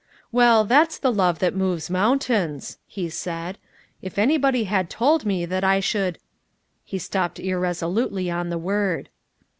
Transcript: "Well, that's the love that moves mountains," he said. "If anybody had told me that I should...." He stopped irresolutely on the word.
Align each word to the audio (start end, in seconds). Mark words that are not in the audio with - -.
"Well, 0.31 0.63
that's 0.65 0.97
the 0.97 1.13
love 1.13 1.37
that 1.37 1.53
moves 1.53 1.91
mountains," 1.91 2.79
he 2.87 3.07
said. 3.07 3.59
"If 4.01 4.17
anybody 4.17 4.63
had 4.63 4.89
told 4.89 5.27
me 5.27 5.45
that 5.45 5.63
I 5.63 5.79
should...." 5.79 6.17
He 6.83 6.97
stopped 6.97 7.39
irresolutely 7.39 8.31
on 8.31 8.49
the 8.49 8.57
word. 8.57 9.09